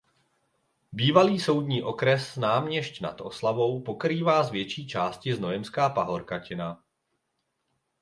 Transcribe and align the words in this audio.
Bývalý 0.91 1.39
soudní 1.39 1.83
okres 1.83 2.35
Náměšť 2.37 3.01
nad 3.01 3.21
Oslavou 3.21 3.81
pokrývá 3.81 4.43
z 4.43 4.51
větší 4.51 4.87
části 4.87 5.33
Znojemská 5.33 5.89
pahorkatina. 5.89 6.83